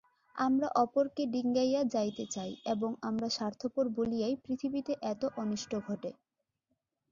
[0.35, 6.11] আমরা অপরকে ডিঙাইয়া যাইতে চাই এবং আমরা স্বার্থপর বলিয়াই পৃথিবীতে এত অনিষ্ট ঘটে।